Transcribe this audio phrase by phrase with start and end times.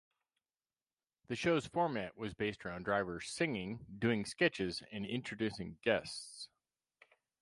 [1.27, 6.49] The show's format was based around Driver singing, doing sketches and introducing guests.